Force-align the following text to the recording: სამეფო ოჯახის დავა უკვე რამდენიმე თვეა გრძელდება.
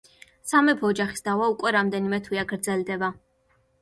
სამეფო 0.51 0.89
ოჯახის 0.93 1.21
დავა 1.29 1.49
უკვე 1.55 1.73
რამდენიმე 1.77 2.21
თვეა 2.29 2.47
გრძელდება. 2.53 3.11